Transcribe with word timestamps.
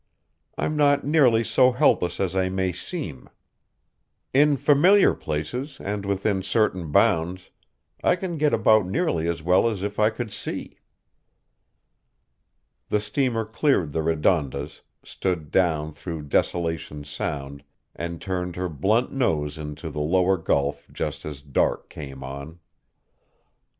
I'm 0.57 0.75
not 0.75 1.05
nearly 1.05 1.43
so 1.43 1.73
helpless 1.73 2.19
as 2.19 2.35
I 2.35 2.49
may 2.49 2.71
seem. 2.71 3.29
In 4.33 4.57
familiar 4.57 5.13
places 5.13 5.79
and 5.79 6.07
within 6.07 6.41
certain 6.41 6.91
bounds, 6.91 7.51
I 8.03 8.15
can 8.15 8.39
get 8.39 8.51
about 8.51 8.87
nearly 8.87 9.27
as 9.27 9.43
well 9.43 9.69
as 9.69 9.83
if 9.83 9.99
I 9.99 10.09
could 10.09 10.33
see." 10.33 10.79
The 12.89 12.99
steamer 12.99 13.45
cleared 13.45 13.91
the 13.91 14.01
Redondas, 14.01 14.81
stood 15.03 15.51
down 15.51 15.93
through 15.93 16.23
Desolation 16.23 17.03
Sound 17.03 17.63
and 17.95 18.19
turned 18.19 18.55
her 18.55 18.69
blunt 18.69 19.11
nose 19.11 19.55
into 19.55 19.91
the 19.91 20.01
lower 20.01 20.35
gulf 20.37 20.87
just 20.91 21.25
as 21.27 21.43
dark 21.43 21.89
came 21.91 22.23
on. 22.23 22.59